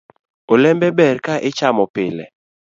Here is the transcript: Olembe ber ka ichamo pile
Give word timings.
Olembe 0.53 0.87
ber 0.97 1.17
ka 1.25 1.33
ichamo 1.49 1.83
pile 1.95 2.25